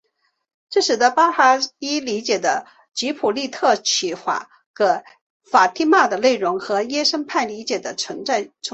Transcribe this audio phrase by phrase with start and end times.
[0.71, 4.21] 这使得巴哈伊理解的吉卜利勒启示
[4.73, 4.85] 给
[5.43, 8.69] 法蒂玛的内容和什叶派理解的存在冲突。